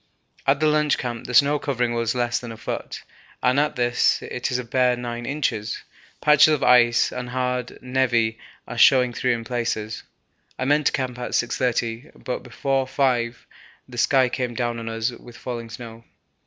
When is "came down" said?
14.27-14.79